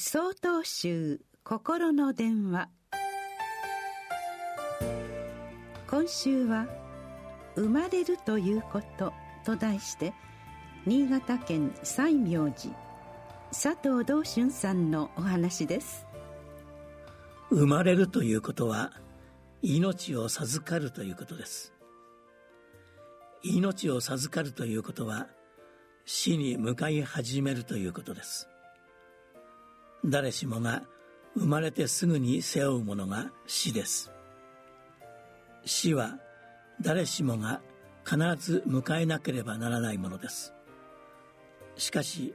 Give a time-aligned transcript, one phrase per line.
[0.00, 2.68] 総統集心の電話。
[5.90, 6.68] 今週は
[7.56, 9.12] 「生まれるということ」
[9.44, 10.14] と題して
[10.86, 12.76] 新潟県西明寺
[13.50, 16.06] 佐藤道春さんのお話です。
[17.50, 18.92] 生まれるということは
[19.62, 21.74] 命を授かるということです。
[23.42, 25.26] 命を授かるということは
[26.04, 28.48] 死に向かい始めるということです。
[30.08, 30.82] 誰しもが
[31.36, 34.10] 生まれてすぐに背負うものが死です。
[35.64, 36.18] 死は
[36.80, 37.60] 誰しもが
[38.04, 40.54] 必ず迎えなければならないものです。
[41.76, 42.34] しかし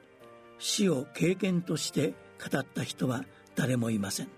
[0.59, 4.29] 死を経験として語った人は誰もいません。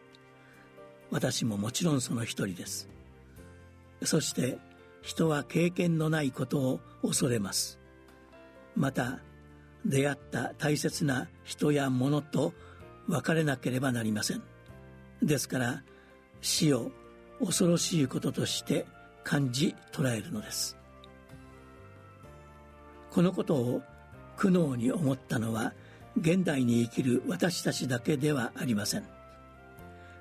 [1.12, 2.88] 私ももちろんその一人です。
[4.04, 4.58] そして
[5.02, 7.80] 人は経験のないことを恐れます。
[8.76, 9.20] また
[9.86, 12.54] 出会った大切な人や物と
[13.08, 14.44] 別れなければなりません。
[15.22, 15.84] ですから
[16.42, 16.92] 死を
[17.40, 18.86] 恐ろしいこととして
[19.24, 20.78] 感じ捉えるのです。
[23.12, 23.82] このことを
[24.36, 25.74] 苦悩に思ったのは
[26.20, 29.04] 現代に生きる私たちだけではありません。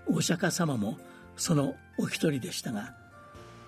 [0.06, 0.98] お釈迦様も
[1.36, 2.94] そのお一人でしたが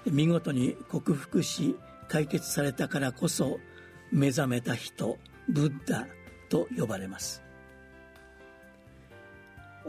[0.05, 1.77] 見事に克服し
[2.08, 3.58] 解決されたからこそ
[4.12, 6.06] 目覚めた人ブッダ
[6.48, 7.45] と呼ばれます。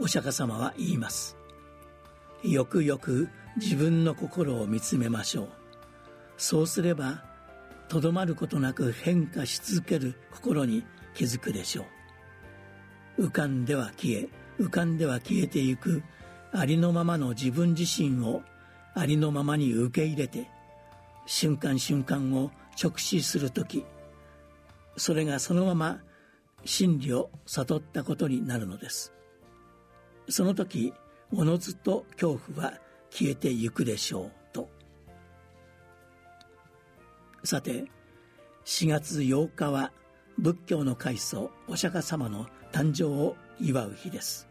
[0.00, 1.36] お釈迦様は言います。
[2.42, 5.48] よくよく自分の心を見つめましょう。
[6.36, 7.24] そうすれば
[7.88, 11.86] とどまることなく変化し続ける心に気づくでしょ
[13.18, 13.24] う。
[13.26, 14.28] 浮かんでは消え
[14.60, 16.02] 浮かんでは消えていく
[16.52, 18.42] ありのままの自分自身を
[18.94, 20.48] ありのままに受け入れて
[21.26, 23.84] 瞬間瞬間を直視する時
[24.96, 26.00] それがそのまま
[26.64, 29.17] 真理を悟ったことになるのです。
[30.28, 30.92] その時
[31.32, 32.74] おのずと恐怖は
[33.10, 34.68] 消えてゆくでしょうと。
[37.44, 37.86] さて
[38.64, 39.92] 4月8日は
[40.38, 44.48] 仏教の開祖お釈迦様の誕生を祝う日です。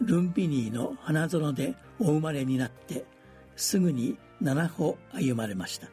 [0.00, 3.04] ルンピニーの花園でお生まれになって
[3.56, 5.88] すぐに七歩歩まれました。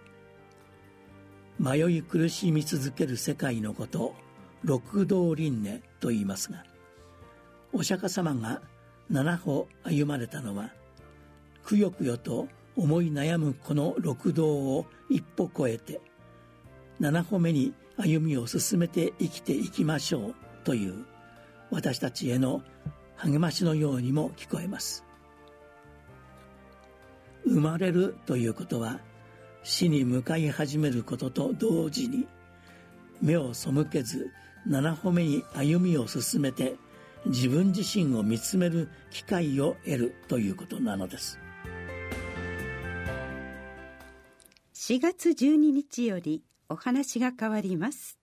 [1.59, 4.15] 迷い苦しみ続ける世界のことを
[4.63, 6.63] 六道輪廻と言いますが
[7.73, 8.61] お釈迦様が
[9.09, 10.69] 七歩歩まれたのは
[11.63, 16.01] くよくよと思い悩むこの六道を一歩越えて
[16.99, 21.05] 七歩目に歩みを進めて生きていきましょうという
[21.71, 22.61] 私たちへの
[23.17, 25.03] 励ましのようにも聞こえます。
[27.45, 28.99] 生まれるということは
[29.63, 32.27] 死に向かい始めることと同時に
[33.21, 34.31] 目を背けず
[34.65, 36.75] 七歩目に歩みを進めて
[37.25, 41.39] 自分自身を見つめる機会を得るということなのです。
[44.73, 48.18] 4月12日よりお話が変わります。